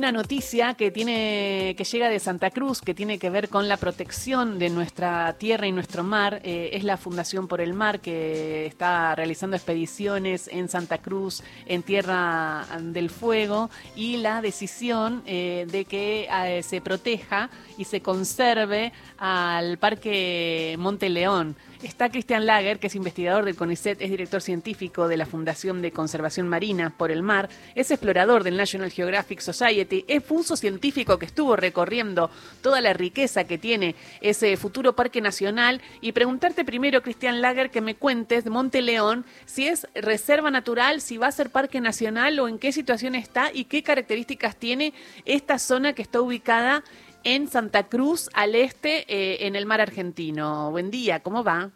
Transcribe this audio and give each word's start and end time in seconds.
Una 0.00 0.12
noticia 0.12 0.74
que 0.74 0.92
tiene 0.92 1.74
que 1.76 1.82
llega 1.82 2.08
de 2.08 2.20
Santa 2.20 2.52
Cruz, 2.52 2.80
que 2.80 2.94
tiene 2.94 3.18
que 3.18 3.30
ver 3.30 3.48
con 3.48 3.66
la 3.66 3.76
protección 3.76 4.60
de 4.60 4.70
nuestra 4.70 5.32
tierra 5.38 5.66
y 5.66 5.72
nuestro 5.72 6.04
mar, 6.04 6.40
eh, 6.44 6.70
es 6.74 6.84
la 6.84 6.96
Fundación 6.96 7.48
por 7.48 7.60
el 7.60 7.74
Mar 7.74 7.98
que 7.98 8.66
está 8.66 9.16
realizando 9.16 9.56
expediciones 9.56 10.46
en 10.52 10.68
Santa 10.68 10.98
Cruz, 10.98 11.42
en 11.66 11.82
Tierra 11.82 12.64
del 12.80 13.10
Fuego, 13.10 13.70
y 13.96 14.18
la 14.18 14.40
decisión 14.40 15.24
eh, 15.26 15.66
de 15.68 15.84
que 15.84 16.28
eh, 16.30 16.62
se 16.62 16.80
proteja 16.80 17.50
y 17.76 17.84
se 17.84 18.00
conserve 18.00 18.92
al 19.18 19.78
Parque 19.78 20.76
Monte 20.78 21.08
León. 21.08 21.56
Está 21.82 22.08
Cristian 22.10 22.44
Lager, 22.44 22.80
que 22.80 22.88
es 22.88 22.96
investigador 22.96 23.44
del 23.44 23.54
CONICET, 23.54 24.02
es 24.02 24.10
director 24.10 24.42
científico 24.42 25.06
de 25.06 25.16
la 25.16 25.26
Fundación 25.26 25.80
de 25.80 25.92
Conservación 25.92 26.48
Marina 26.48 26.92
por 26.96 27.12
el 27.12 27.22
Mar, 27.22 27.48
es 27.76 27.92
explorador 27.92 28.42
del 28.42 28.56
National 28.56 28.90
Geographic 28.90 29.38
Society, 29.38 30.04
es 30.08 30.24
uso 30.28 30.56
científico 30.56 31.20
que 31.20 31.26
estuvo 31.26 31.54
recorriendo 31.54 32.30
toda 32.62 32.80
la 32.80 32.94
riqueza 32.94 33.44
que 33.44 33.58
tiene 33.58 33.94
ese 34.20 34.56
futuro 34.56 34.96
parque 34.96 35.20
nacional. 35.20 35.80
Y 36.00 36.10
preguntarte 36.10 36.64
primero, 36.64 37.00
Cristian 37.00 37.40
Lager, 37.40 37.70
que 37.70 37.80
me 37.80 37.94
cuentes 37.94 38.42
de 38.42 38.50
Monte 38.50 38.82
León, 38.82 39.24
si 39.46 39.68
es 39.68 39.86
reserva 39.94 40.50
natural, 40.50 41.00
si 41.00 41.16
va 41.16 41.28
a 41.28 41.32
ser 41.32 41.50
parque 41.50 41.80
nacional 41.80 42.40
o 42.40 42.48
en 42.48 42.58
qué 42.58 42.72
situación 42.72 43.14
está 43.14 43.52
y 43.52 43.66
qué 43.66 43.84
características 43.84 44.56
tiene 44.56 44.94
esta 45.24 45.60
zona 45.60 45.92
que 45.92 46.02
está 46.02 46.20
ubicada 46.20 46.82
en 47.24 47.48
Santa 47.48 47.88
Cruz, 47.88 48.30
al 48.32 48.54
este, 48.54 49.04
eh, 49.08 49.46
en 49.46 49.56
el 49.56 49.66
mar 49.66 49.80
argentino. 49.80 50.70
Buen 50.70 50.90
día, 50.90 51.20
¿cómo 51.20 51.44
va? 51.44 51.72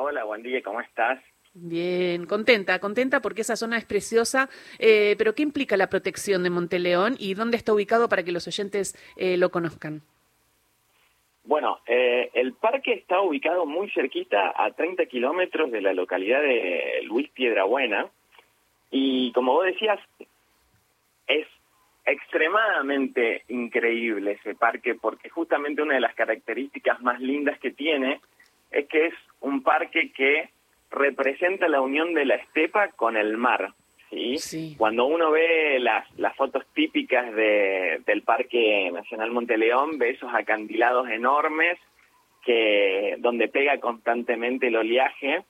Hola, 0.00 0.22
buen 0.22 0.44
día, 0.44 0.62
¿cómo 0.62 0.80
estás? 0.80 1.18
Bien, 1.54 2.24
contenta, 2.26 2.78
contenta 2.78 3.20
porque 3.20 3.40
esa 3.40 3.56
zona 3.56 3.78
es 3.78 3.84
preciosa, 3.84 4.48
eh, 4.78 5.16
pero 5.18 5.34
¿qué 5.34 5.42
implica 5.42 5.76
la 5.76 5.88
protección 5.88 6.44
de 6.44 6.50
Monteleón 6.50 7.16
y 7.18 7.34
dónde 7.34 7.56
está 7.56 7.72
ubicado 7.72 8.08
para 8.08 8.22
que 8.22 8.30
los 8.30 8.46
oyentes 8.46 8.94
eh, 9.16 9.36
lo 9.36 9.50
conozcan? 9.50 10.02
Bueno, 11.42 11.80
el 11.86 12.52
parque 12.52 12.92
está 12.92 13.20
ubicado 13.22 13.66
muy 13.66 13.90
cerquita, 13.90 14.52
a 14.56 14.70
30 14.70 15.06
kilómetros 15.06 15.72
de 15.72 15.80
la 15.80 15.92
localidad 15.94 16.42
de 16.42 17.00
Luis 17.02 17.28
Piedrabuena, 17.30 18.06
y 18.92 19.32
como 19.32 19.54
vos 19.54 19.64
decías, 19.64 19.98
es 21.26 21.46
extremadamente 22.06 23.42
increíble 23.48 24.32
ese 24.32 24.54
parque 24.54 24.94
porque 24.94 25.28
justamente 25.28 25.82
una 25.82 25.94
de 25.94 26.00
las 26.00 26.14
características 26.14 27.00
más 27.02 27.18
lindas 27.20 27.58
que 27.58 27.72
tiene 27.72 28.20
es 28.70 28.86
que 28.88 29.06
es 29.06 29.14
un 29.40 29.62
parque 29.62 30.12
que 30.12 30.50
representa 30.90 31.68
la 31.68 31.80
unión 31.80 32.14
de 32.14 32.24
la 32.24 32.36
estepa 32.36 32.88
con 32.88 33.16
el 33.16 33.36
mar. 33.36 33.72
¿sí? 34.10 34.74
Cuando 34.78 35.06
uno 35.06 35.30
ve 35.30 35.78
las, 35.80 36.06
las 36.18 36.34
fotos 36.36 36.64
típicas 36.74 37.34
de, 37.34 38.00
del 38.06 38.22
Parque 38.22 38.90
Nacional 38.92 39.30
Monteleón, 39.30 39.98
ve 39.98 40.10
esos 40.10 40.32
acantilados 40.32 41.08
enormes 41.08 41.78
que 42.44 43.16
donde 43.18 43.48
pega 43.48 43.78
constantemente 43.78 44.68
el 44.68 44.76
oleaje 44.76 45.44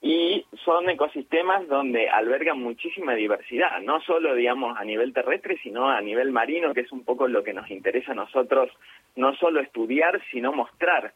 y 0.00 0.44
son 0.64 0.88
ecosistemas 0.90 1.66
donde 1.66 2.10
albergan 2.10 2.60
muchísima 2.60 3.14
diversidad, 3.14 3.80
no 3.80 4.02
solo, 4.02 4.34
digamos, 4.34 4.76
a 4.78 4.84
nivel 4.84 5.14
terrestre, 5.14 5.58
sino 5.62 5.88
a 5.88 5.98
nivel 6.02 6.30
marino, 6.30 6.74
que 6.74 6.82
es 6.82 6.92
un 6.92 7.04
poco 7.04 7.26
lo 7.26 7.42
que 7.42 7.54
nos 7.54 7.70
interesa 7.70 8.12
a 8.12 8.14
nosotros, 8.14 8.70
no 9.16 9.34
solo 9.36 9.60
estudiar, 9.60 10.20
sino 10.30 10.52
mostrar. 10.52 11.14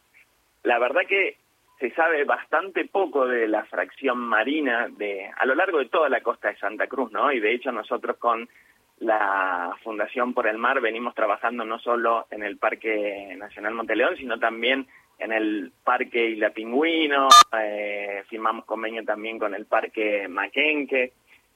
La 0.69 0.77
verdad 0.77 1.01
que 1.09 1.37
se 1.79 1.89
sabe 1.95 2.25
bastante 2.25 2.85
poco 2.85 3.25
de 3.25 3.47
la 3.47 3.65
fracción 3.65 4.19
marina 4.19 4.87
de 4.87 5.27
a 5.35 5.43
lo 5.47 5.55
largo 5.55 5.79
de 5.79 5.89
toda 5.89 6.09
la 6.09 6.21
costa 6.21 6.49
de 6.49 6.57
Santa 6.57 6.85
Cruz, 6.85 7.11
¿no? 7.11 7.31
Y 7.31 7.39
de 7.39 7.55
hecho 7.55 7.71
nosotros 7.71 8.17
con 8.17 8.47
la 8.99 9.75
Fundación 9.83 10.35
por 10.35 10.45
el 10.45 10.59
Mar 10.59 10.79
venimos 10.79 11.15
trabajando 11.15 11.65
no 11.65 11.79
solo 11.79 12.27
en 12.29 12.43
el 12.43 12.57
Parque 12.57 13.35
Nacional 13.35 13.73
Monteleón, 13.73 14.15
sino 14.17 14.37
también 14.37 14.85
en 15.17 15.31
el 15.31 15.71
Parque 15.83 16.29
Isla 16.29 16.51
Pingüino, 16.51 17.29
eh, 17.59 18.21
firmamos 18.29 18.65
convenio 18.65 19.03
también 19.03 19.39
con 19.39 19.55
el 19.55 19.65
Parque 19.65 20.27
Maquenque. 20.27 21.13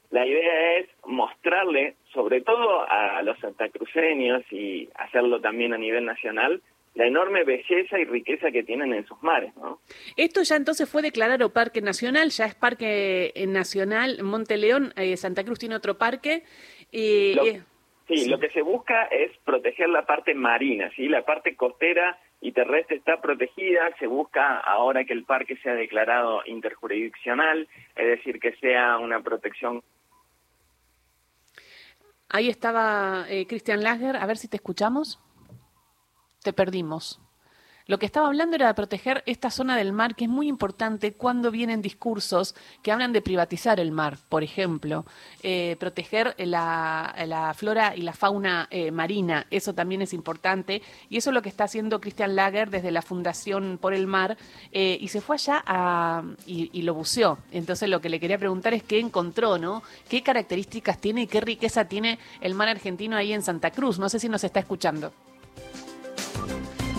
La 0.10 0.26
idea 0.26 0.78
es 0.78 0.90
mostrarle, 1.06 1.98
sobre 2.14 2.42
todo 2.42 2.84
a 2.90 3.22
los 3.22 3.38
santacruceños 3.38 4.42
y 4.52 4.90
hacerlo 4.96 5.40
también 5.40 5.72
a 5.74 5.78
nivel 5.78 6.04
nacional, 6.04 6.64
la 6.96 7.08
enorme 7.08 7.44
belleza 7.44 8.00
y 8.00 8.06
riqueza 8.06 8.52
que 8.52 8.64
tienen 8.64 8.94
en 8.94 9.06
sus 9.06 9.22
mares. 9.24 9.56
¿no? 9.56 9.80
Esto 10.16 10.44
ya 10.44 10.56
entonces 10.56 10.90
fue 10.90 11.02
declarado 11.02 11.52
Parque 11.52 11.82
Nacional, 11.82 12.30
ya 12.30 12.46
es 12.46 12.56
Parque 12.56 13.34
Nacional, 13.48 14.22
Monteleón, 14.24 14.94
eh, 14.96 15.18
Santa 15.18 15.44
Cruz 15.44 15.60
tiene 15.60 15.76
otro 15.76 15.98
parque. 15.98 16.44
sí, 16.92 17.62
sí, 18.08 18.30
lo 18.30 18.40
que 18.40 18.50
se 18.50 18.62
busca 18.62 19.06
es 19.06 19.32
proteger 19.44 19.90
la 19.90 20.06
parte 20.06 20.34
marina, 20.36 20.92
¿sí? 20.96 21.08
la 21.08 21.26
parte 21.26 21.56
costera 21.56 22.20
y 22.42 22.52
terrestre 22.52 22.98
está 22.98 23.22
protegida, 23.22 23.96
se 24.00 24.06
busca 24.06 24.60
ahora 24.60 25.06
que 25.06 25.14
el 25.14 25.24
parque 25.24 25.56
sea 25.64 25.76
declarado 25.76 26.42
interjurisdiccional, 26.46 27.70
es 27.96 28.06
decir, 28.06 28.40
que 28.40 28.54
sea 28.58 28.98
una 28.98 29.22
protección. 29.22 29.82
Ahí 32.28 32.50
estaba 32.50 33.26
eh, 33.30 33.48
Cristian 33.48 33.82
Lager, 33.82 34.18
a 34.18 34.26
ver 34.26 34.38
si 34.38 34.50
te 34.50 34.58
escuchamos. 34.58 35.22
Te 36.44 36.54
perdimos. 36.54 37.20
Lo 37.86 38.00
que 38.00 38.06
estaba 38.06 38.28
hablando 38.28 38.56
era 38.56 38.68
de 38.68 38.74
proteger 38.74 39.24
esta 39.26 39.50
zona 39.52 39.76
del 39.76 39.92
mar, 39.92 40.16
que 40.16 40.24
es 40.24 40.30
muy 40.30 40.48
importante 40.48 41.14
cuando 41.14 41.52
vienen 41.52 41.82
discursos 41.82 42.56
que 42.82 42.94
hablan 42.94 43.12
de 43.12 43.22
privatizar 43.22 43.80
el 43.82 43.92
mar, 43.92 44.18
por 44.30 44.42
ejemplo, 44.42 45.06
eh, 45.42 45.76
proteger 45.80 46.34
la, 46.38 47.54
flora 47.58 47.94
y 47.94 48.02
la 48.02 48.14
fauna 48.14 48.70
eh, 48.72 48.92
marina, 48.92 49.48
eso 49.52 49.74
también 49.74 50.02
es 50.02 50.14
importante, 50.14 50.82
y 51.10 51.18
eso 51.18 51.30
es 51.30 51.34
lo 51.34 51.42
que 51.42 51.50
está 51.50 51.66
haciendo 51.66 52.00
Christian 52.00 52.38
Lager 52.38 52.70
desde 52.70 52.92
la 52.92 53.02
Fundación 53.02 53.78
por 53.82 53.94
el 53.94 54.08
Mar, 54.08 54.38
eh, 54.72 54.98
y 55.02 55.10
se 55.10 55.20
fue 55.20 55.36
allá 55.36 56.24
y, 56.46 56.70
y, 56.72 56.84
lo 56.84 56.94
buceó. 56.94 57.38
Entonces 57.52 57.90
lo 57.90 58.00
que 58.00 58.08
le 58.08 58.22
quería 58.22 58.38
preguntar 58.38 58.74
es 58.74 58.84
qué 58.84 59.00
encontró, 59.00 59.58
¿no? 59.58 59.84
¿Qué 60.08 60.24
características 60.24 61.00
tiene 61.00 61.24
y 61.24 61.28
qué 61.28 61.42
riqueza 61.42 61.86
tiene 61.86 62.18
el 62.40 62.54
mar 62.54 62.70
argentino 62.70 63.18
ahí 63.18 63.34
en 63.34 63.42
Santa 63.42 63.72
Cruz? 63.72 64.00
No 64.00 64.08
sé 64.08 64.20
si 64.20 64.30
nos 64.30 64.46
está 64.46 64.62
escuchando. 64.62 65.12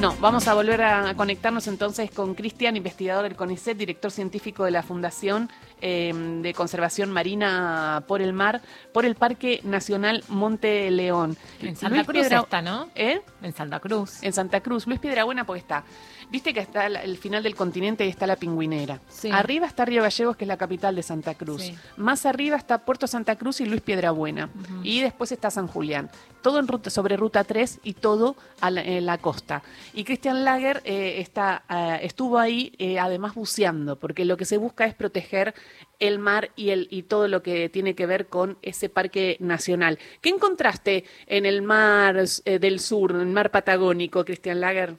No, 0.05 0.15
vamos 0.21 0.47
a 0.49 0.53
volver 0.53 0.83
a 0.83 1.15
conectarnos 1.15 1.67
entonces 1.67 2.11
con 2.11 2.35
Cristian, 2.35 2.77
investigador 2.77 3.23
del 3.23 3.37
CONICET, 3.37 3.75
director 3.75 4.11
científico 4.11 4.67
de 4.67 4.71
la 4.71 4.83
Fundación 4.83 5.49
em, 5.81 6.43
de 6.43 6.53
Conservación 6.53 7.11
Marina 7.11 8.05
por 8.07 8.21
el 8.21 8.35
Mar, 8.35 8.61
por 8.93 9.07
el 9.07 9.15
Parque 9.15 9.63
Nacional 9.65 10.23
Monte 10.29 10.91
León. 10.91 11.39
En 11.63 11.75
Santa 11.75 12.05
Cruz 12.05 12.27
está, 12.27 12.61
¿no? 12.61 12.91
¿Eh? 12.95 13.23
En 13.41 13.55
Santa 13.55 13.81
Cruz. 13.81 14.23
En 14.23 14.35
Santa 14.35 14.61
Cruz. 14.61 14.87
Luis 14.87 15.01
Piedrabuena, 15.01 15.47
porque 15.47 15.61
está. 15.61 15.85
Viste 16.31 16.53
que 16.53 16.61
está 16.61 16.87
el 16.87 17.17
final 17.17 17.43
del 17.43 17.55
continente 17.55 18.05
y 18.05 18.09
está 18.09 18.27
la 18.27 18.37
pingüinera. 18.37 19.01
Arriba 19.33 19.67
está 19.67 19.85
Río 19.85 20.03
Gallegos, 20.03 20.37
que 20.37 20.45
es 20.45 20.49
la 20.49 20.57
capital 20.57 20.97
de 20.97 21.03
Santa 21.03 21.35
Cruz. 21.35 21.73
Más 21.97 22.27
arriba 22.27 22.57
está 22.57 22.85
Puerto 22.85 23.07
Santa 23.07 23.37
Cruz 23.37 23.61
y 23.61 23.67
Luis 23.67 23.81
Piedrabuena. 23.81 24.51
Y 24.83 25.01
después 25.01 25.33
está 25.33 25.51
San 25.51 25.67
Julián. 25.67 26.11
Todo 26.43 26.59
en 26.59 26.69
ruta, 26.69 26.91
sobre 26.91 27.17
ruta 27.17 27.45
3 27.45 27.81
y 27.85 27.95
todo 27.95 28.37
en 28.63 29.07
la 29.07 29.19
costa. 29.19 29.63
Y 29.93 30.05
Christian 30.05 30.45
Lager 30.45 30.83
eh, 30.85 31.21
está, 31.21 31.65
eh, 31.71 32.01
estuvo 32.03 32.39
ahí 32.39 32.73
eh, 32.79 32.99
además 32.99 33.35
buceando, 33.35 33.97
porque 33.97 34.25
lo 34.25 34.37
que 34.37 34.45
se 34.45 34.57
busca 34.57 34.87
es 34.87 34.95
proteger 34.95 35.55
el 36.01 36.19
mar 36.19 36.51
y, 36.57 36.71
el, 36.71 36.89
y 36.91 37.05
todo 37.05 37.29
lo 37.29 37.43
que 37.43 37.69
tiene 37.69 37.95
que 37.95 38.07
ver 38.07 38.27
con 38.27 38.59
ese 38.63 38.89
parque 38.89 39.37
nacional. 39.41 39.99
¿Qué 40.21 40.29
encontraste 40.29 41.05
en 41.27 41.47
el 41.47 41.63
mar 41.63 42.17
del 42.17 42.81
sur, 42.81 43.13
en 43.13 43.21
el 43.21 43.27
mar 43.29 43.51
patagónico, 43.51 44.25
Christian 44.25 44.61
Lager? 44.61 44.97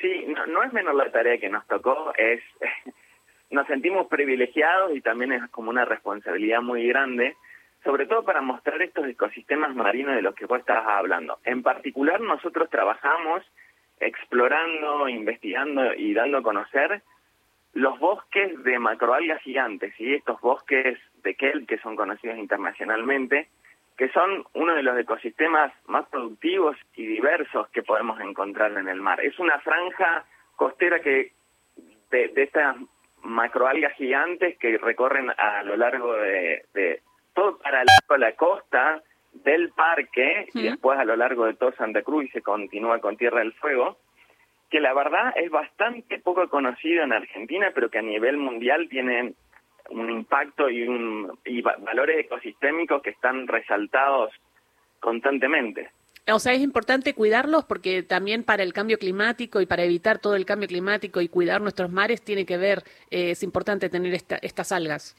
Sí, 0.00 0.26
no, 0.48 0.62
es 0.62 0.72
menos 0.72 0.94
la 0.94 1.10
tarea 1.10 1.38
que 1.38 1.48
nos 1.48 1.66
tocó, 1.66 2.12
es 2.16 2.40
nos 3.50 3.66
sentimos 3.66 4.06
privilegiados 4.06 4.94
y 4.94 5.00
también 5.00 5.32
es 5.32 5.50
como 5.50 5.70
una 5.70 5.84
responsabilidad 5.84 6.60
muy 6.60 6.86
grande, 6.86 7.36
sobre 7.84 8.06
todo 8.06 8.24
para 8.24 8.40
mostrar 8.40 8.80
estos 8.82 9.06
ecosistemas 9.06 9.74
marinos 9.74 10.14
de 10.14 10.22
los 10.22 10.34
que 10.34 10.46
vos 10.46 10.60
estabas 10.60 10.86
hablando. 10.86 11.38
En 11.44 11.62
particular, 11.62 12.20
nosotros 12.20 12.70
trabajamos 12.70 13.42
explorando, 14.00 15.08
investigando 15.08 15.94
y 15.94 16.14
dando 16.14 16.38
a 16.38 16.42
conocer 16.42 17.02
los 17.74 17.98
bosques 17.98 18.62
de 18.64 18.78
macroalgas 18.78 19.42
gigantes, 19.42 19.92
y 19.98 20.14
estos 20.14 20.40
bosques 20.40 20.98
de 21.22 21.34
kelp 21.34 21.68
que 21.68 21.78
son 21.78 21.96
conocidos 21.96 22.38
internacionalmente, 22.38 23.48
que 23.98 24.08
son 24.10 24.44
uno 24.54 24.76
de 24.76 24.84
los 24.84 24.96
ecosistemas 24.96 25.72
más 25.86 26.06
productivos 26.08 26.76
y 26.94 27.04
diversos 27.04 27.68
que 27.70 27.82
podemos 27.82 28.20
encontrar 28.20 28.70
en 28.78 28.88
el 28.88 29.00
mar. 29.00 29.20
Es 29.20 29.36
una 29.40 29.58
franja 29.58 30.24
costera 30.54 31.00
que 31.00 31.32
de, 32.12 32.32
estas 32.36 32.76
macroalgas 33.24 33.94
gigantes 33.94 34.56
que 34.58 34.78
recorren 34.78 35.30
a 35.36 35.64
lo 35.64 35.76
largo 35.76 36.14
de, 36.14 36.62
de 36.74 37.02
todo 37.34 37.58
para 37.58 37.82
la 38.18 38.32
costa 38.36 39.02
del 39.32 39.70
parque 39.70 40.48
y 40.54 40.62
después 40.62 40.96
a 40.96 41.04
lo 41.04 41.16
largo 41.16 41.46
de 41.46 41.54
todo 41.54 41.72
Santa 41.72 42.02
Cruz 42.02 42.26
y 42.26 42.28
se 42.28 42.40
continúa 42.40 43.00
con 43.00 43.16
Tierra 43.16 43.40
del 43.40 43.52
Fuego, 43.54 43.98
que 44.70 44.78
la 44.80 44.94
verdad 44.94 45.32
es 45.34 45.50
bastante 45.50 46.20
poco 46.20 46.48
conocido 46.48 47.02
en 47.02 47.12
Argentina, 47.12 47.72
pero 47.74 47.90
que 47.90 47.98
a 47.98 48.02
nivel 48.02 48.36
mundial 48.36 48.88
tienen 48.88 49.34
un 49.90 50.10
impacto 50.10 50.68
y, 50.68 50.86
un, 50.86 51.38
y 51.44 51.62
valores 51.62 52.18
ecosistémicos 52.20 53.02
que 53.02 53.10
están 53.10 53.46
resaltados 53.46 54.32
constantemente. 55.00 55.90
O 56.30 56.38
sea, 56.38 56.52
es 56.52 56.60
importante 56.60 57.14
cuidarlos 57.14 57.64
porque 57.64 58.02
también 58.02 58.44
para 58.44 58.62
el 58.62 58.74
cambio 58.74 58.98
climático 58.98 59.62
y 59.62 59.66
para 59.66 59.84
evitar 59.84 60.18
todo 60.18 60.36
el 60.36 60.44
cambio 60.44 60.68
climático 60.68 61.22
y 61.22 61.28
cuidar 61.28 61.62
nuestros 61.62 61.90
mares 61.90 62.22
tiene 62.22 62.44
que 62.44 62.58
ver, 62.58 62.82
eh, 63.10 63.30
es 63.30 63.42
importante 63.42 63.88
tener 63.88 64.12
estas 64.14 64.72
algas. 64.72 65.16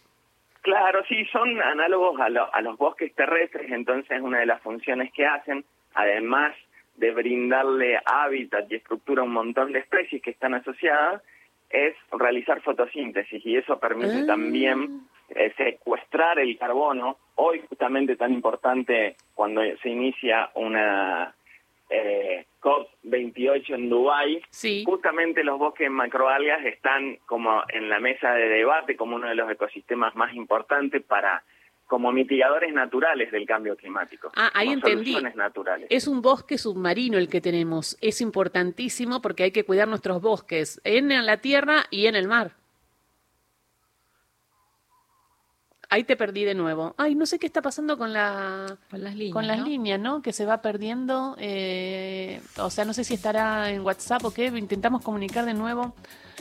Claro, 0.61 1.03
sí, 1.07 1.25
son 1.31 1.59
análogos 1.61 2.19
a, 2.19 2.25
a 2.25 2.61
los 2.61 2.77
bosques 2.77 3.15
terrestres, 3.15 3.71
entonces 3.71 4.21
una 4.21 4.39
de 4.39 4.45
las 4.45 4.61
funciones 4.61 5.11
que 5.13 5.25
hacen, 5.25 5.65
además 5.95 6.53
de 6.97 7.11
brindarle 7.11 7.97
hábitat 8.05 8.69
y 8.69 8.75
estructura 8.75 9.21
a 9.21 9.25
un 9.25 9.31
montón 9.31 9.71
de 9.71 9.79
especies 9.79 10.21
que 10.21 10.31
están 10.31 10.53
asociadas, 10.53 11.23
es 11.69 11.95
realizar 12.11 12.61
fotosíntesis 12.61 13.45
y 13.45 13.57
eso 13.57 13.79
permite 13.79 14.21
ah. 14.23 14.25
también 14.25 15.01
eh, 15.29 15.53
secuestrar 15.57 16.39
el 16.39 16.57
carbono. 16.57 17.17
Hoy 17.35 17.61
justamente 17.67 18.15
tan 18.15 18.33
importante 18.33 19.15
cuando 19.35 19.61
se 19.81 19.89
inicia 19.89 20.49
una 20.55 21.33
eh, 21.89 22.45
COP28 22.61 23.75
en 23.75 23.89
Dubái, 23.89 24.41
justamente 24.85 25.43
los 25.43 25.57
bosques 25.59 25.89
macroalgas 25.89 26.65
están 26.65 27.17
como 27.25 27.63
en 27.69 27.89
la 27.89 27.99
mesa 27.99 28.33
de 28.33 28.49
debate 28.49 28.95
como 28.95 29.15
uno 29.15 29.27
de 29.27 29.35
los 29.35 29.49
ecosistemas 29.49 30.15
más 30.15 30.33
importantes 30.33 31.03
para 31.03 31.43
como 31.89 32.11
mitigadores 32.11 32.71
naturales 32.71 33.31
del 33.31 33.47
cambio 33.47 33.75
climático. 33.75 34.31
Ah, 34.35 34.51
ahí 34.53 34.69
entendí. 34.69 35.17
Naturales. 35.35 35.87
Es 35.89 36.07
un 36.07 36.21
bosque 36.21 36.59
submarino 36.59 37.17
el 37.17 37.27
que 37.27 37.41
tenemos. 37.41 37.97
Es 37.99 38.21
importantísimo 38.21 39.23
porque 39.23 39.41
hay 39.41 39.51
que 39.51 39.65
cuidar 39.65 39.87
nuestros 39.87 40.21
bosques 40.21 40.79
en 40.83 41.09
la 41.25 41.37
tierra 41.37 41.85
y 41.89 42.05
en 42.05 42.15
el 42.15 42.27
mar. 42.27 42.51
Ahí 45.89 46.03
te 46.03 46.15
perdí 46.15 46.43
de 46.43 46.53
nuevo. 46.53 46.93
Ay, 46.97 47.15
no 47.15 47.25
sé 47.25 47.39
qué 47.39 47.47
está 47.47 47.63
pasando 47.63 47.97
con 47.97 48.13
la 48.13 48.77
con 48.91 49.03
las 49.03 49.15
líneas, 49.15 49.33
con 49.33 49.47
las 49.47 49.59
líneas 49.59 49.99
¿no? 49.99 50.21
Que 50.21 50.31
se 50.31 50.45
va 50.45 50.61
perdiendo. 50.61 51.35
Eh, 51.39 52.39
o 52.59 52.69
sea, 52.69 52.85
no 52.85 52.93
sé 52.93 53.03
si 53.03 53.15
estará 53.15 53.71
en 53.71 53.81
WhatsApp 53.81 54.23
o 54.25 54.31
qué. 54.31 54.45
Intentamos 54.45 55.03
comunicar 55.03 55.43
de 55.43 55.55
nuevo. 55.55 55.95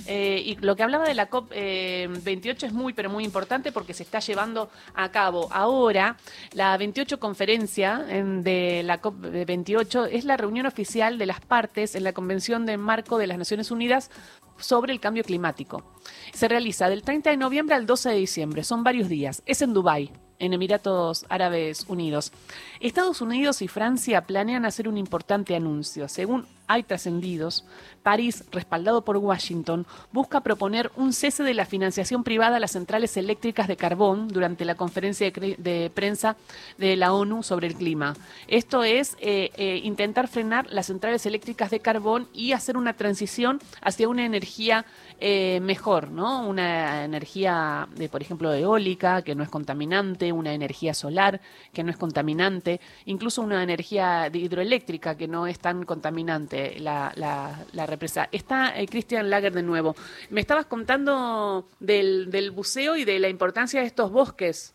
Eh, 0.06 0.42
y 0.44 0.56
lo 0.56 0.76
que 0.76 0.82
hablaba 0.82 1.06
de 1.06 1.14
la 1.14 1.28
COP28 1.28 2.62
eh, 2.62 2.66
es 2.66 2.72
muy, 2.72 2.92
pero 2.92 3.10
muy 3.10 3.24
importante 3.24 3.72
porque 3.72 3.94
se 3.94 4.02
está 4.02 4.20
llevando 4.20 4.70
a 4.94 5.10
cabo 5.10 5.48
ahora. 5.52 6.16
La 6.52 6.76
28 6.76 7.18
conferencia 7.18 7.98
de 7.98 8.82
la 8.84 9.00
COP28 9.00 10.08
es 10.12 10.24
la 10.24 10.36
reunión 10.36 10.66
oficial 10.66 11.18
de 11.18 11.26
las 11.26 11.40
partes 11.40 11.94
en 11.94 12.04
la 12.04 12.12
Convención 12.12 12.66
de 12.66 12.76
Marco 12.76 13.18
de 13.18 13.26
las 13.26 13.38
Naciones 13.38 13.70
Unidas 13.70 14.10
sobre 14.58 14.92
el 14.92 15.00
cambio 15.00 15.24
climático. 15.24 15.84
Se 16.32 16.48
realiza 16.48 16.88
del 16.88 17.02
30 17.02 17.30
de 17.30 17.36
noviembre 17.36 17.76
al 17.76 17.86
12 17.86 18.10
de 18.10 18.16
diciembre, 18.16 18.64
son 18.64 18.82
varios 18.82 19.08
días. 19.08 19.42
Es 19.46 19.62
en 19.62 19.72
Dubái 19.72 20.10
en 20.38 20.52
Emiratos 20.52 21.26
Árabes 21.28 21.84
Unidos. 21.88 22.32
Estados 22.80 23.20
Unidos 23.20 23.62
y 23.62 23.68
Francia 23.68 24.24
planean 24.24 24.64
hacer 24.64 24.88
un 24.88 24.96
importante 24.96 25.56
anuncio. 25.56 26.08
Según 26.08 26.46
hay 26.68 26.84
trascendidos, 26.84 27.64
París, 28.02 28.44
respaldado 28.52 29.04
por 29.04 29.16
Washington, 29.16 29.86
busca 30.12 30.40
proponer 30.40 30.90
un 30.96 31.12
cese 31.12 31.42
de 31.42 31.54
la 31.54 31.66
financiación 31.66 32.24
privada 32.24 32.56
a 32.56 32.60
las 32.60 32.72
centrales 32.72 33.16
eléctricas 33.16 33.68
de 33.68 33.76
carbón 33.76 34.28
durante 34.28 34.64
la 34.64 34.76
conferencia 34.76 35.30
de, 35.30 35.90
prensa 35.94 36.36
de 36.78 36.96
la 36.96 37.12
ONU 37.12 37.42
sobre 37.42 37.66
el 37.66 37.74
clima. 37.74 38.14
Esto 38.46 38.84
es 38.84 39.16
eh, 39.20 39.50
eh, 39.56 39.80
intentar 39.82 40.28
frenar 40.28 40.66
las 40.70 40.86
centrales 40.86 41.26
eléctricas 41.26 41.70
de 41.70 41.80
carbón 41.80 42.28
y 42.32 42.52
hacer 42.52 42.76
una 42.76 42.94
transición 42.94 43.60
hacia 43.82 44.08
una 44.08 44.24
energía 44.24 44.86
eh, 45.20 45.58
mejor, 45.60 46.10
¿no? 46.10 46.46
Una 46.46 47.04
energía, 47.04 47.88
de, 47.96 48.08
por 48.08 48.22
ejemplo, 48.22 48.52
eólica, 48.54 49.22
que 49.22 49.34
no 49.34 49.42
es 49.42 49.48
contaminante, 49.48 50.30
una 50.30 50.52
energía 50.52 50.94
solar, 50.94 51.40
que 51.72 51.82
no 51.82 51.90
es 51.90 51.96
contaminante, 51.96 52.80
incluso 53.04 53.42
una 53.42 53.62
energía 53.62 54.30
hidroeléctrica, 54.32 55.16
que 55.16 55.26
no 55.26 55.48
es 55.48 55.58
tan 55.58 55.84
contaminante, 55.84 56.57
la, 56.78 57.12
la, 57.16 57.86
represa. 57.86 58.28
Está 58.32 58.78
eh, 58.78 58.86
Christian 58.86 59.30
Lager 59.30 59.52
de 59.52 59.62
nuevo. 59.62 59.94
Me 60.30 60.40
estabas 60.40 60.66
contando 60.66 61.64
del, 61.80 62.30
del 62.30 62.50
buceo 62.50 62.96
y 62.96 63.04
de 63.04 63.18
la 63.18 63.28
importancia 63.28 63.80
de 63.80 63.86
estos 63.86 64.10
bosques. 64.12 64.74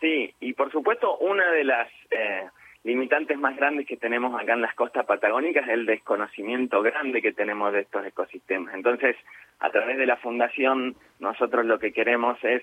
Sí, 0.00 0.34
y 0.40 0.52
por 0.52 0.70
supuesto, 0.70 1.18
una 1.18 1.50
de 1.50 1.64
las... 1.64 1.88
Eh, 2.10 2.48
limitantes 2.84 3.38
más 3.38 3.56
grandes 3.56 3.86
que 3.86 3.96
tenemos 3.96 4.38
acá 4.38 4.52
en 4.52 4.60
las 4.60 4.74
costas 4.74 5.06
patagónicas 5.06 5.64
es 5.64 5.72
el 5.72 5.86
desconocimiento 5.86 6.82
grande 6.82 7.22
que 7.22 7.32
tenemos 7.32 7.72
de 7.72 7.80
estos 7.80 8.04
ecosistemas. 8.04 8.74
Entonces, 8.74 9.16
a 9.58 9.70
través 9.70 9.96
de 9.96 10.06
la 10.06 10.18
fundación, 10.18 10.94
nosotros 11.18 11.64
lo 11.64 11.78
que 11.78 11.92
queremos 11.92 12.38
es 12.44 12.62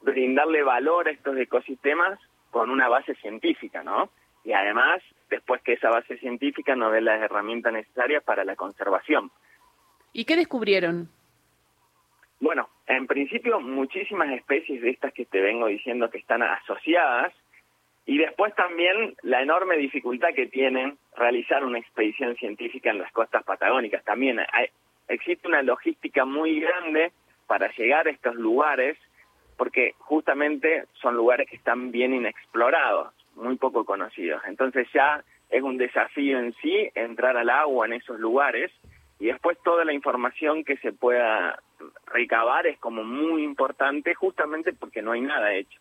brindarle 0.00 0.62
valor 0.62 1.08
a 1.08 1.10
estos 1.10 1.36
ecosistemas 1.36 2.20
con 2.50 2.70
una 2.70 2.88
base 2.88 3.16
científica, 3.16 3.82
¿no? 3.82 4.10
Y 4.44 4.52
además, 4.52 5.02
después 5.30 5.62
que 5.62 5.74
esa 5.74 5.90
base 5.90 6.18
científica 6.18 6.74
nos 6.76 6.92
dé 6.92 7.00
las 7.00 7.20
herramientas 7.20 7.72
necesarias 7.72 8.22
para 8.22 8.44
la 8.44 8.56
conservación. 8.56 9.30
¿Y 10.12 10.24
qué 10.24 10.36
descubrieron? 10.36 11.08
Bueno, 12.40 12.68
en 12.86 13.06
principio 13.06 13.60
muchísimas 13.60 14.30
especies 14.30 14.80
de 14.80 14.90
estas 14.90 15.12
que 15.12 15.24
te 15.26 15.40
vengo 15.40 15.66
diciendo 15.66 16.08
que 16.08 16.18
están 16.18 16.42
asociadas 16.42 17.32
y 18.06 18.16
después 18.16 18.54
también 18.54 19.16
la 19.22 19.42
enorme 19.42 19.76
dificultad 19.76 20.28
que 20.34 20.46
tienen 20.46 20.96
realizar 21.16 21.64
una 21.64 21.78
expedición 21.78 22.36
científica 22.36 22.90
en 22.90 22.98
las 22.98 23.12
costas 23.12 23.44
patagónicas. 23.44 24.02
También 24.04 24.40
existe 25.08 25.46
una 25.46 25.62
logística 25.62 26.24
muy 26.24 26.60
grande 26.60 27.12
para 27.46 27.70
llegar 27.76 28.06
a 28.06 28.10
estos 28.10 28.34
lugares, 28.36 28.96
porque 29.56 29.94
justamente 29.98 30.84
son 31.02 31.16
lugares 31.16 31.50
que 31.50 31.56
están 31.56 31.90
bien 31.90 32.14
inexplorados, 32.14 33.12
muy 33.38 33.56
poco 33.56 33.84
conocidos. 33.84 34.42
Entonces 34.46 34.86
ya 34.92 35.24
es 35.48 35.62
un 35.62 35.78
desafío 35.78 36.38
en 36.38 36.54
sí 36.60 36.90
entrar 36.94 37.36
al 37.36 37.50
agua 37.50 37.86
en 37.86 37.94
esos 37.94 38.18
lugares 38.18 38.70
y 39.18 39.26
después 39.26 39.58
toda 39.64 39.84
la 39.84 39.92
información 39.92 40.64
que 40.64 40.76
se 40.78 40.92
pueda 40.92 41.60
recabar 42.06 42.66
es 42.66 42.78
como 42.78 43.04
muy 43.04 43.42
importante 43.42 44.14
justamente 44.14 44.72
porque 44.72 45.02
no 45.02 45.12
hay 45.12 45.20
nada 45.20 45.54
hecho. 45.54 45.80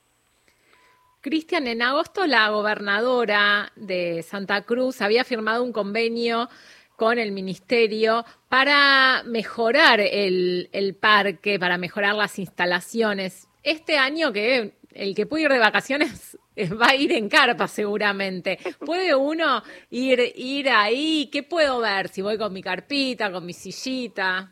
Cristian, 1.22 1.68
en 1.68 1.82
agosto 1.82 2.26
la 2.26 2.50
gobernadora 2.50 3.72
de 3.76 4.24
Santa 4.24 4.62
Cruz 4.62 5.02
había 5.02 5.24
firmado 5.24 5.64
un 5.64 5.74
convenio 5.74 6.48
con 6.96 7.20
el 7.20 7.32
ministerio 7.32 8.26
para 8.50 9.24
mejorar 9.24 10.00
el, 10.00 10.98
parque, 11.00 11.60
para 11.60 11.78
mejorar 11.78 12.16
las 12.16 12.40
instalaciones. 12.40 13.48
Este 13.64 13.98
año 13.98 14.32
que 14.32 14.74
el 14.94 15.16
que 15.16 15.26
puede 15.26 15.44
ir 15.44 15.52
de 15.52 15.60
vacaciones 15.60 16.38
va 16.82 16.90
a 16.90 16.96
ir 16.96 17.12
en 17.12 17.30
carpa 17.30 17.68
seguramente. 17.68 18.58
¿Puede 18.86 19.16
uno 19.16 19.62
ir, 19.90 20.20
ir 20.36 20.70
ahí? 20.70 21.30
¿Qué 21.32 21.44
puedo 21.44 21.80
ver? 21.82 22.08
Si 22.10 22.22
voy 22.22 22.38
con 22.38 22.54
mi 22.54 22.62
carpita, 22.62 23.32
con 23.32 23.46
mi 23.46 23.54
sillita. 23.54 24.52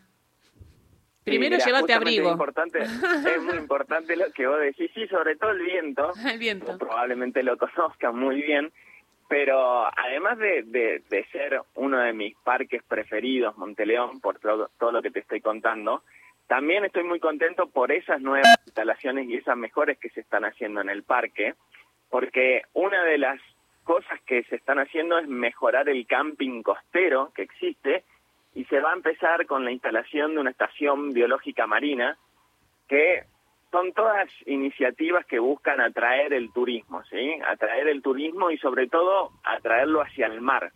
Primero 1.24 1.58
llévate 1.58 1.94
abrigo. 1.94 2.28
Es, 2.28 2.34
importante, 2.34 2.84
es 2.84 3.42
muy 3.42 3.58
importante 3.58 4.16
lo 4.16 4.32
que 4.32 4.46
vos 4.46 4.60
decís, 4.60 4.92
sí, 4.94 5.08
sobre 5.08 5.36
todo 5.36 5.52
el 5.52 5.64
viento. 5.64 6.12
El 6.32 6.38
viento. 6.38 6.78
Probablemente 6.78 7.42
lo 7.42 7.58
conozcan 7.58 8.16
muy 8.16 8.44
bien, 8.44 8.72
pero 9.28 9.88
además 9.98 10.38
de, 10.38 10.62
de, 11.10 11.26
ser 11.32 11.62
uno 11.74 11.98
de 11.98 12.14
mis 12.14 12.36
parques 12.44 12.84
preferidos, 12.84 13.58
Monteleón, 13.58 14.20
por 14.20 14.38
todo, 14.38 14.70
todo 14.78 14.92
lo 14.92 15.02
que 15.02 15.10
te 15.10 15.22
estoy 15.22 15.42
contando, 15.42 16.04
también 16.46 16.86
estoy 16.86 17.04
muy 17.04 17.20
contento 17.20 17.68
por 17.70 17.92
esas 17.92 18.22
nuevas 18.22 18.56
instalaciones 18.68 19.28
y 19.28 19.38
esas 19.38 19.58
mejores 19.58 19.98
que 19.98 20.10
se 20.10 20.22
están 20.22 20.46
haciendo 20.46 20.82
en 20.82 20.90
el 20.90 21.02
parque, 21.02 21.56
porque 22.16 22.62
una 22.72 23.04
de 23.04 23.18
las 23.18 23.42
cosas 23.84 24.22
que 24.26 24.44
se 24.44 24.56
están 24.56 24.80
haciendo 24.80 25.18
es 25.18 25.28
mejorar 25.28 25.90
el 25.90 26.08
camping 26.08 26.64
costero 26.64 27.34
que 27.36 27.42
existe 27.42 28.06
y 28.54 28.64
se 28.64 28.80
va 28.80 28.92
a 28.92 28.96
empezar 28.96 29.46
con 29.46 29.66
la 29.66 29.72
instalación 29.72 30.34
de 30.34 30.40
una 30.40 30.52
estación 30.52 31.12
biológica 31.12 31.68
marina 31.68 32.18
que 32.88 33.24
son 33.70 33.92
todas 33.92 34.30
iniciativas 34.46 35.26
que 35.26 35.40
buscan 35.40 35.82
atraer 35.82 36.32
el 36.32 36.54
turismo, 36.54 37.04
¿sí? 37.10 37.34
Atraer 37.46 37.90
el 37.90 38.02
turismo 38.02 38.50
y 38.50 38.58
sobre 38.60 38.88
todo 38.88 39.32
atraerlo 39.44 40.02
hacia 40.02 40.28
el 40.28 40.40
mar. 40.40 40.72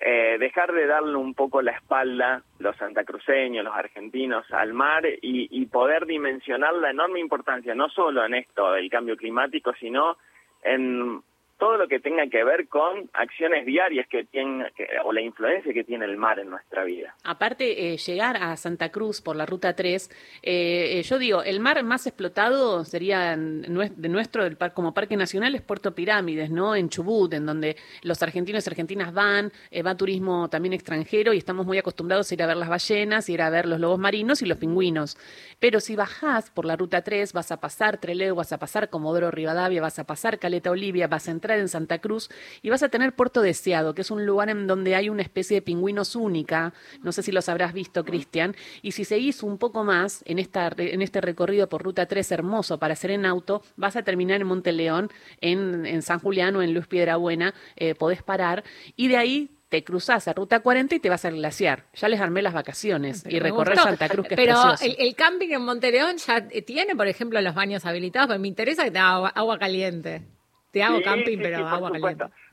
Eh, 0.00 0.36
dejar 0.38 0.72
de 0.72 0.86
darle 0.86 1.16
un 1.16 1.32
poco 1.32 1.62
la 1.62 1.72
espalda 1.72 2.42
los 2.58 2.76
santacruceños, 2.76 3.64
los 3.64 3.74
argentinos 3.74 4.44
al 4.52 4.74
mar 4.74 5.06
y, 5.06 5.48
y 5.50 5.64
poder 5.64 6.04
dimensionar 6.04 6.74
la 6.74 6.90
enorme 6.90 7.20
importancia, 7.20 7.74
no 7.74 7.88
solo 7.88 8.22
en 8.26 8.34
esto 8.34 8.72
del 8.72 8.90
cambio 8.90 9.16
climático, 9.16 9.72
sino 9.80 10.18
en 10.64 11.22
todo 11.58 11.76
lo 11.76 11.88
que 11.88 11.98
tenga 11.98 12.26
que 12.28 12.44
ver 12.44 12.68
con 12.68 13.10
acciones 13.12 13.66
diarias 13.66 14.06
que 14.08 14.24
tiene, 14.24 14.72
o 15.04 15.12
la 15.12 15.20
influencia 15.20 15.72
que 15.72 15.82
tiene 15.82 16.04
el 16.04 16.16
mar 16.16 16.38
en 16.38 16.50
nuestra 16.50 16.84
vida. 16.84 17.14
Aparte, 17.24 17.92
eh, 17.92 17.96
llegar 17.96 18.36
a 18.36 18.56
Santa 18.56 18.90
Cruz 18.90 19.20
por 19.20 19.34
la 19.34 19.44
Ruta 19.44 19.74
3, 19.74 20.08
eh, 20.42 20.98
eh, 20.98 21.02
yo 21.02 21.18
digo, 21.18 21.42
el 21.42 21.58
mar 21.58 21.82
más 21.82 22.06
explotado 22.06 22.84
sería 22.84 23.36
de 23.36 24.08
nuestro, 24.08 24.44
como 24.72 24.94
Parque 24.94 25.16
Nacional, 25.16 25.54
es 25.56 25.62
Puerto 25.62 25.94
Pirámides, 25.94 26.50
¿no? 26.50 26.76
En 26.76 26.88
Chubut, 26.88 27.34
en 27.34 27.44
donde 27.44 27.76
los 28.02 28.22
argentinos 28.22 28.64
y 28.64 28.70
argentinas 28.70 29.12
van, 29.12 29.50
va 29.84 29.96
turismo 29.96 30.48
también 30.48 30.72
extranjero 30.74 31.32
y 31.32 31.38
estamos 31.38 31.66
muy 31.66 31.78
acostumbrados 31.78 32.30
a 32.30 32.34
ir 32.34 32.42
a 32.42 32.46
ver 32.46 32.56
las 32.56 32.68
ballenas, 32.68 33.28
ir 33.28 33.42
a 33.42 33.50
ver 33.50 33.66
los 33.66 33.80
lobos 33.80 33.98
marinos 33.98 34.42
y 34.42 34.46
los 34.46 34.58
pingüinos. 34.58 35.16
Pero 35.58 35.80
si 35.80 35.96
bajás 35.96 36.50
por 36.50 36.64
la 36.64 36.76
Ruta 36.76 37.02
3, 37.02 37.32
vas 37.32 37.50
a 37.50 37.58
pasar 37.58 37.98
Trelew, 37.98 38.36
vas 38.36 38.52
a 38.52 38.58
pasar 38.58 38.90
Comodoro 38.90 39.32
Rivadavia, 39.32 39.82
vas 39.82 39.98
a 39.98 40.04
pasar 40.04 40.38
Caleta 40.38 40.70
Olivia, 40.70 41.08
vas 41.08 41.26
a 41.26 41.32
entrar 41.32 41.47
entrar 41.48 41.58
en 41.58 41.68
Santa 41.68 41.98
Cruz 41.98 42.28
y 42.62 42.70
vas 42.70 42.82
a 42.82 42.88
tener 42.88 43.14
Puerto 43.14 43.40
Deseado, 43.40 43.94
que 43.94 44.02
es 44.02 44.10
un 44.10 44.26
lugar 44.26 44.50
en 44.50 44.66
donde 44.66 44.94
hay 44.94 45.08
una 45.08 45.22
especie 45.22 45.56
de 45.56 45.62
pingüinos 45.62 46.14
única. 46.14 46.74
No 47.02 47.12
sé 47.12 47.22
si 47.22 47.32
los 47.32 47.48
habrás 47.48 47.72
visto, 47.72 48.04
Cristian. 48.04 48.54
Y 48.82 48.92
si 48.92 49.04
seguís 49.04 49.42
un 49.42 49.58
poco 49.58 49.84
más 49.84 50.22
en, 50.26 50.38
esta, 50.38 50.70
en 50.76 51.00
este 51.00 51.20
recorrido 51.20 51.68
por 51.68 51.82
Ruta 51.82 52.06
3 52.06 52.32
hermoso 52.32 52.78
para 52.78 52.92
hacer 52.92 53.10
en 53.10 53.24
auto, 53.24 53.62
vas 53.76 53.96
a 53.96 54.02
terminar 54.02 54.40
en 54.40 54.46
Monte 54.46 54.72
León, 54.72 55.10
en, 55.40 55.86
en 55.86 56.02
San 56.02 56.18
Julián 56.18 56.54
o 56.56 56.62
en 56.62 56.74
Luis 56.74 56.86
Piedrabuena. 56.86 57.54
Eh, 57.76 57.94
podés 57.94 58.22
parar 58.22 58.64
y 58.96 59.08
de 59.08 59.16
ahí 59.16 59.50
te 59.68 59.84
cruzás 59.84 60.28
a 60.28 60.32
Ruta 60.32 60.60
40 60.60 60.94
y 60.94 61.00
te 61.00 61.10
vas 61.10 61.24
al 61.24 61.36
glaciar. 61.36 61.84
Ya 61.94 62.08
les 62.08 62.20
armé 62.20 62.42
las 62.42 62.54
vacaciones 62.54 63.24
y 63.28 63.38
recorrer 63.38 63.76
Santa 63.76 64.08
Cruz, 64.08 64.26
que 64.26 64.36
Pero 64.36 64.74
es 64.74 64.82
el, 64.82 64.96
el, 64.98 65.14
camping 65.14 65.50
en 65.50 65.62
Montereón 65.62 66.16
ya 66.16 66.48
tiene, 66.48 66.96
por 66.96 67.06
ejemplo, 67.06 67.40
los 67.40 67.54
baños 67.54 67.84
habilitados, 67.84 68.28
pero 68.28 68.40
me 68.40 68.48
interesa 68.48 68.84
que 68.84 68.90
te 68.90 68.98
haga 68.98 69.28
agua, 69.28 69.58
caliente. 69.58 70.22
Te 70.70 70.82
hago 70.82 70.98
sí, 70.98 71.04
camping, 71.04 71.36
sí, 71.36 71.42
pero 71.42 71.58
sí, 71.58 71.62
agua 71.64 71.88
supuesto. 71.88 72.18
caliente. 72.18 72.48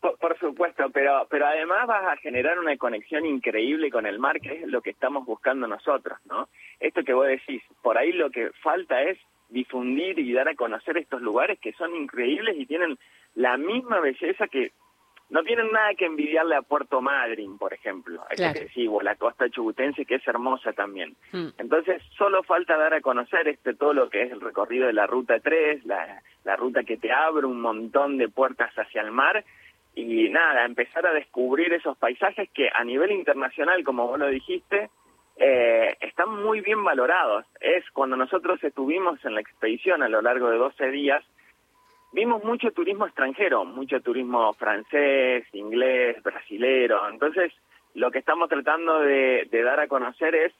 Por, 0.00 0.18
por, 0.18 0.38
supuesto, 0.38 0.90
pero, 0.90 1.26
pero 1.28 1.46
además 1.46 1.86
vas 1.88 2.06
a 2.06 2.16
generar 2.18 2.58
una 2.58 2.76
conexión 2.76 3.26
increíble 3.26 3.90
con 3.90 4.06
el 4.06 4.18
mar, 4.18 4.40
que 4.40 4.62
es 4.62 4.68
lo 4.68 4.80
que 4.80 4.90
estamos 4.90 5.26
buscando 5.26 5.66
nosotros, 5.66 6.18
¿no? 6.26 6.48
Esto 6.78 7.02
que 7.02 7.12
vos 7.12 7.26
decís, 7.26 7.62
por 7.82 7.98
ahí 7.98 8.12
lo 8.12 8.30
que 8.30 8.50
falta 8.62 9.02
es 9.02 9.18
difundir 9.48 10.18
y 10.18 10.32
dar 10.32 10.48
a 10.48 10.54
conocer 10.54 10.98
estos 10.98 11.20
lugares 11.20 11.58
que 11.58 11.72
son 11.72 11.94
increíbles 11.96 12.56
y 12.58 12.66
tienen 12.66 12.98
la 13.34 13.56
misma 13.56 14.00
belleza 14.00 14.46
que 14.46 14.72
no 15.30 15.42
tienen 15.42 15.70
nada 15.70 15.94
que 15.94 16.06
envidiarle 16.06 16.56
a 16.56 16.62
Puerto 16.62 17.00
Madryn, 17.02 17.58
por 17.58 17.74
ejemplo, 17.74 18.24
claro. 18.34 18.60
que 18.60 18.68
sí, 18.68 18.86
o 18.88 19.00
la 19.02 19.16
costa 19.16 19.48
chubutense, 19.50 20.06
que 20.06 20.16
es 20.16 20.26
hermosa 20.26 20.72
también. 20.72 21.16
Mm. 21.32 21.48
Entonces, 21.58 22.02
solo 22.16 22.42
falta 22.42 22.76
dar 22.76 22.94
a 22.94 23.00
conocer 23.00 23.46
este 23.48 23.74
todo 23.74 23.92
lo 23.92 24.08
que 24.08 24.22
es 24.22 24.32
el 24.32 24.40
recorrido 24.40 24.86
de 24.86 24.94
la 24.94 25.06
Ruta 25.06 25.38
3, 25.40 25.84
la, 25.84 26.22
la 26.44 26.56
ruta 26.56 26.82
que 26.84 26.96
te 26.96 27.12
abre 27.12 27.46
un 27.46 27.60
montón 27.60 28.16
de 28.16 28.28
puertas 28.28 28.72
hacia 28.74 29.02
el 29.02 29.10
mar, 29.10 29.44
y 29.94 30.28
nada, 30.28 30.64
empezar 30.64 31.06
a 31.06 31.12
descubrir 31.12 31.72
esos 31.72 31.98
paisajes 31.98 32.48
que 32.54 32.70
a 32.72 32.84
nivel 32.84 33.10
internacional, 33.10 33.82
como 33.84 34.06
vos 34.06 34.18
lo 34.18 34.28
dijiste, 34.28 34.90
eh, 35.36 35.96
están 36.00 36.42
muy 36.42 36.60
bien 36.60 36.82
valorados. 36.84 37.44
Es 37.60 37.84
cuando 37.92 38.16
nosotros 38.16 38.62
estuvimos 38.62 39.24
en 39.24 39.34
la 39.34 39.40
expedición 39.40 40.02
a 40.02 40.08
lo 40.08 40.22
largo 40.22 40.50
de 40.50 40.56
12 40.56 40.90
días, 40.90 41.24
vimos 42.12 42.42
mucho 42.44 42.70
turismo 42.72 43.06
extranjero, 43.06 43.64
mucho 43.64 44.00
turismo 44.00 44.52
francés, 44.54 45.46
inglés, 45.52 46.22
brasilero. 46.22 47.08
Entonces, 47.08 47.52
lo 47.94 48.10
que 48.10 48.18
estamos 48.18 48.48
tratando 48.48 49.00
de, 49.00 49.48
de, 49.50 49.62
dar 49.62 49.80
a 49.80 49.88
conocer 49.88 50.34
es 50.34 50.52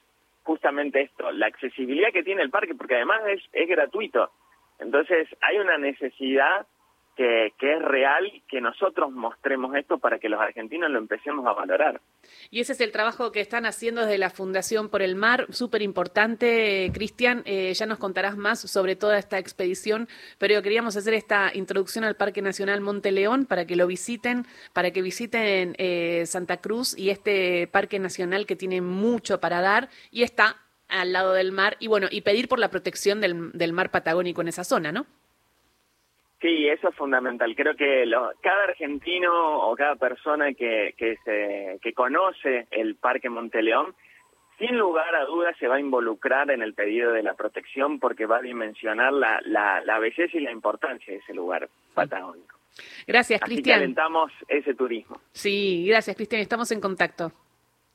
justamente 0.43 1.01
esto, 1.01 1.31
la 1.31 1.47
accesibilidad 1.47 2.11
que 2.11 2.23
tiene 2.23 2.41
el 2.41 2.49
parque, 2.49 2.75
porque 2.75 2.95
además 2.95 3.21
es, 3.27 3.41
es 3.53 3.67
gratuito. 3.67 4.31
Entonces, 4.79 5.27
hay 5.41 5.59
una 5.59 5.77
necesidad 5.77 6.65
que, 7.19 7.73
es 7.73 7.81
real 7.81 8.31
que 8.47 8.61
nosotros 8.61 9.11
mostremos 9.11 9.75
esto 9.75 9.97
para 9.97 10.19
que 10.19 10.29
los 10.29 10.39
argentinos 10.39 10.89
lo 10.89 10.99
empecemos 10.99 11.45
a 11.45 11.51
valorar. 11.51 11.99
Y 12.49 12.61
ese 12.61 12.71
es 12.71 12.79
el 12.79 12.93
trabajo 12.93 13.33
que 13.33 13.41
están 13.41 13.65
haciendo 13.65 14.01
desde 14.01 14.17
la 14.17 14.29
Fundación 14.29 14.87
por 14.87 15.01
el 15.01 15.15
Mar, 15.15 15.45
súper 15.49 15.81
importante, 15.81 16.89
Cristian, 16.93 17.41
eh, 17.43 17.73
ya 17.73 17.85
nos 17.87 17.97
contarás 17.97 18.37
más 18.37 18.61
sobre 18.61 18.95
toda 18.95 19.17
esta 19.17 19.37
expedición, 19.37 20.07
pero 20.37 20.61
queríamos 20.61 20.95
hacer 20.95 21.13
esta 21.13 21.51
introducción 21.53 22.05
al 22.05 22.15
Parque 22.15 22.41
Nacional 22.41 22.79
Monte 22.79 23.11
León 23.11 23.45
para 23.45 23.65
que 23.65 23.75
lo 23.75 23.85
visiten, 23.85 24.45
para 24.71 24.91
que 24.91 25.01
visiten 25.01 25.75
eh, 25.77 26.23
Santa 26.25 26.61
Cruz 26.61 26.97
y 26.97 27.09
este 27.09 27.67
Parque 27.67 27.99
Nacional 27.99 28.45
que 28.45 28.55
tiene 28.55 28.79
mucho 28.79 29.41
para 29.41 29.59
dar 29.59 29.89
y 30.09 30.23
está 30.23 30.55
al 30.87 31.11
lado 31.11 31.33
del 31.33 31.51
mar 31.51 31.75
y 31.81 31.87
bueno, 31.87 32.07
y 32.09 32.21
pedir 32.21 32.47
por 32.47 32.59
la 32.59 32.69
protección 32.69 33.19
del, 33.19 33.51
del 33.51 33.73
mar 33.73 33.91
patagónico 33.91 34.41
en 34.41 34.47
esa 34.47 34.63
zona, 34.63 34.93
¿no? 34.93 35.05
Sí, 36.41 36.69
eso 36.69 36.89
es 36.89 36.95
fundamental. 36.95 37.53
Creo 37.55 37.75
que 37.75 38.05
lo, 38.05 38.31
cada 38.41 38.63
argentino 38.63 39.59
o 39.59 39.75
cada 39.75 39.95
persona 39.95 40.53
que, 40.53 40.93
que, 40.97 41.17
se, 41.25 41.79
que 41.81 41.93
conoce 41.93 42.67
el 42.71 42.95
Parque 42.95 43.29
Monteleón, 43.29 43.93
sin 44.57 44.77
lugar 44.77 45.13
a 45.15 45.25
dudas 45.25 45.55
se 45.59 45.67
va 45.67 45.75
a 45.75 45.79
involucrar 45.79 46.49
en 46.51 46.61
el 46.61 46.73
pedido 46.73 47.11
de 47.11 47.23
la 47.23 47.33
protección 47.33 47.99
porque 47.99 48.25
va 48.25 48.37
a 48.37 48.41
dimensionar 48.41 49.11
la, 49.11 49.41
la, 49.45 49.81
la 49.81 49.99
belleza 49.99 50.37
y 50.37 50.41
la 50.41 50.51
importancia 50.51 51.13
de 51.13 51.19
ese 51.19 51.33
lugar 51.33 51.69
patagónico. 51.93 52.57
Gracias, 53.05 53.41
Así 53.41 53.55
Cristian. 53.55 53.79
Que 53.79 53.83
alentamos 53.83 54.31
ese 54.47 54.73
turismo. 54.73 55.19
Sí, 55.31 55.85
gracias, 55.87 56.15
Cristian. 56.15 56.41
Estamos 56.41 56.71
en 56.71 56.79
contacto. 56.79 57.31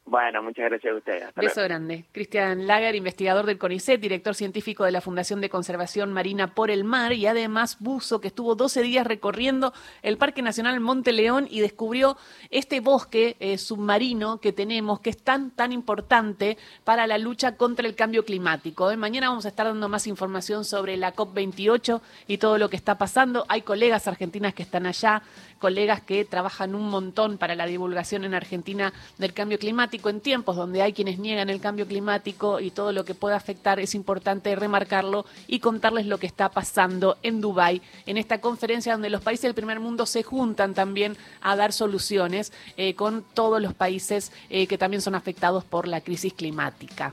Bueno, 0.06 0.42
muchas 0.42 0.66
gracias 0.66 0.92
a 0.92 0.96
ustedes. 0.99 1.23
Hasta 1.23 1.40
Beso 1.40 1.61
luego. 1.61 1.68
grande. 1.68 2.04
Cristian 2.12 2.66
Lager, 2.66 2.94
investigador 2.94 3.46
del 3.46 3.56
CONICET, 3.56 3.99
director 3.99 4.34
científico 4.34 4.84
de 4.84 4.90
la 4.90 5.00
Fundación 5.00 5.40
de 5.40 5.49
Conservación 5.49 6.12
Marina 6.12 6.54
por 6.54 6.70
el 6.70 6.84
Mar 6.84 7.14
y 7.14 7.26
además 7.26 7.78
buzo 7.80 8.20
que 8.20 8.28
estuvo 8.28 8.54
12 8.54 8.82
días 8.82 9.06
recorriendo 9.06 9.73
el 10.02 10.18
Parque 10.18 10.42
Nacional 10.42 10.78
Monte 10.78 11.12
León 11.12 11.49
y 11.50 11.61
descubrió 11.61 12.18
este 12.50 12.80
bosque 12.80 13.37
eh, 13.40 13.56
submarino 13.56 14.40
que 14.40 14.52
tenemos 14.52 15.00
que 15.00 15.08
es 15.08 15.16
tan, 15.16 15.50
tan 15.50 15.73
importante 15.73 16.58
para 16.84 17.06
la 17.06 17.16
lucha 17.16 17.56
contra 17.56 17.87
el 17.87 17.94
cambio 17.94 18.26
climático. 18.26 18.90
Eh, 18.90 18.99
mañana 18.99 19.30
vamos 19.30 19.46
a 19.46 19.49
estar 19.49 19.66
dando 19.66 19.88
más 19.88 20.06
información 20.06 20.66
sobre 20.66 20.99
la 20.99 21.14
COP28 21.14 22.02
y 22.28 22.37
todo 22.37 22.58
lo 22.58 22.68
que 22.68 22.76
está 22.76 22.99
pasando. 22.99 23.46
Hay 23.49 23.62
colegas 23.62 24.06
argentinas 24.06 24.52
que 24.52 24.64
están 24.64 24.84
allá, 24.84 25.23
colegas 25.58 26.02
que 26.02 26.26
trabajan 26.26 26.75
un 26.75 26.90
montón 26.90 27.38
para 27.38 27.54
la 27.54 27.64
divulgación 27.64 28.25
en 28.25 28.34
Argentina 28.34 28.92
del 29.16 29.32
cambio 29.32 29.58
climático 29.58 29.93
en 30.04 30.20
tiempos 30.20 30.56
donde 30.56 30.82
hay 30.82 30.92
quienes 30.92 31.18
niegan 31.18 31.50
el 31.50 31.60
cambio 31.60 31.86
climático 31.86 32.60
y 32.60 32.70
todo 32.70 32.92
lo 32.92 33.04
que 33.04 33.14
puede 33.14 33.34
afectar, 33.34 33.80
es 33.80 33.94
importante 33.94 34.54
remarcarlo 34.56 35.24
y 35.46 35.60
contarles 35.60 36.06
lo 36.06 36.18
que 36.18 36.26
está 36.26 36.50
pasando 36.50 37.16
en 37.22 37.40
Dubái, 37.40 37.82
en 38.06 38.16
esta 38.16 38.40
conferencia 38.40 38.92
donde 38.92 39.10
los 39.10 39.22
países 39.22 39.42
del 39.42 39.54
primer 39.54 39.80
mundo 39.80 40.06
se 40.06 40.22
juntan 40.22 40.74
también 40.74 41.16
a 41.40 41.56
dar 41.56 41.72
soluciones 41.72 42.52
eh, 42.76 42.94
con 42.94 43.24
todos 43.34 43.60
los 43.60 43.74
países 43.74 44.32
eh, 44.50 44.66
que 44.66 44.78
también 44.78 45.02
son 45.02 45.14
afectados 45.14 45.64
por 45.64 45.86
la 45.86 46.00
crisis 46.00 46.32
climática. 46.32 47.12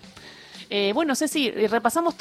Eh, 0.73 0.93
bueno, 0.93 1.15
Ceci, 1.15 1.51
repasamos 1.51 2.15
todo. 2.15 2.19